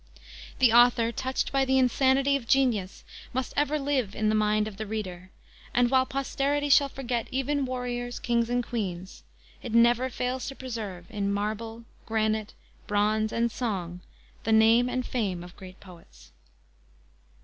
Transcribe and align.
The 0.57 0.73
author, 0.73 1.11
touched 1.11 1.51
by 1.51 1.63
the 1.63 1.77
insanity 1.77 2.35
of 2.35 2.47
genius, 2.47 3.03
must 3.33 3.53
ever 3.55 3.77
live 3.77 4.15
in 4.15 4.29
the 4.29 4.33
mind 4.33 4.67
of 4.67 4.77
the 4.77 4.87
reader, 4.87 5.29
and 5.75 5.91
while 5.91 6.07
posterity 6.07 6.69
shall 6.69 6.89
forget 6.89 7.27
even 7.29 7.65
warriors, 7.67 8.17
kings 8.17 8.49
and 8.49 8.65
queens, 8.65 9.21
it 9.61 9.75
never 9.75 10.09
fails 10.09 10.47
to 10.47 10.55
preserve 10.55 11.05
in 11.11 11.31
marble, 11.31 11.83
granite, 12.07 12.55
bronze 12.87 13.31
and 13.31 13.51
song 13.51 13.99
the 14.43 14.51
name 14.51 14.89
and 14.89 15.05
fame 15.05 15.43
of 15.43 15.55
great 15.55 15.79
poets. 15.79 16.31